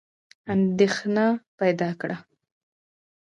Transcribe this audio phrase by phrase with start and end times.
[0.53, 1.25] اندېښنه
[1.59, 2.17] پیدا کړه.